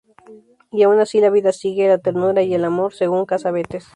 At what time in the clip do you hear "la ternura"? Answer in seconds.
1.87-2.41